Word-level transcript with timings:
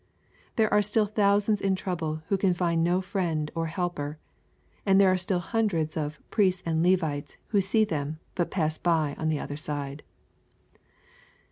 There 0.55 0.73
are 0.73 0.81
still 0.81 1.05
thousands 1.05 1.61
in 1.61 1.75
trouble 1.75 2.23
who 2.29 2.35
can 2.35 2.55
find 2.55 2.83
no 2.83 3.01
friend 3.01 3.51
or 3.53 3.67
helper 3.67 4.17
And 4.83 4.99
there 4.99 5.11
are 5.11 5.15
still 5.15 5.37
hundreds 5.37 5.95
of" 5.95 6.19
priests 6.31 6.63
and 6.65 6.81
Levites" 6.81 7.37
who 7.49 7.61
see 7.61 7.85
them, 7.85 8.19
but" 8.33 8.49
pass 8.49 8.79
by 8.79 9.13
on 9.19 9.29
the 9.29 9.39
other 9.39 9.57
side." 9.57 10.01